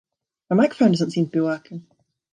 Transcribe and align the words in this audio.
My 0.49 0.55
microphone 0.55 0.93
doesn't 0.93 1.11
seem 1.11 1.25
to 1.25 1.31
be 1.31 1.39
working. 1.41 1.85